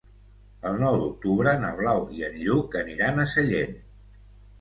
[0.69, 3.77] El nou d'octubre na Blau i en Lluc aniran a Sellent.